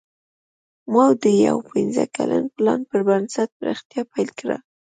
ماوو 0.93 1.19
د 1.23 1.25
یو 1.47 1.57
پنځه 1.71 2.03
کلن 2.15 2.43
پلان 2.55 2.79
پر 2.89 2.99
بنسټ 3.07 3.49
پراختیا 3.59 4.01
پیل 4.13 4.29
کړه. 4.39 4.57